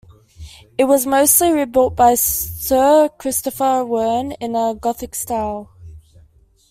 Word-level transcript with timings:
It 0.79 0.85
was 0.85 1.05
mostly 1.05 1.51
rebuilt 1.51 1.95
by 1.95 2.15
Sir 2.15 3.07
Christopher 3.19 3.85
Wren 3.85 4.31
in 4.41 4.55
a 4.55 4.73
Gothic 4.73 5.13
style. 5.13 5.69